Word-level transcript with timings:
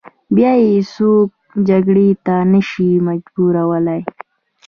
بیا 0.35 0.51
یې 0.65 0.77
څوک 0.93 1.29
جګړې 1.69 2.09
ته 2.25 2.35
نه 2.51 2.61
شي 2.69 2.89
مجبورولای. 3.07 4.01